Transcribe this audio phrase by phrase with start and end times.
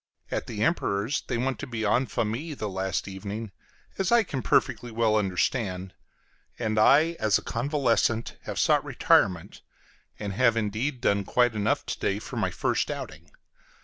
[0.31, 3.51] At the Emperor's they want to be en famille the last evening,
[3.99, 5.93] as I can perfectly well understand;
[6.57, 9.61] and I, as a convalescent, have sought retirement,
[10.17, 13.29] and have indeed done quite enough to day for my first outing.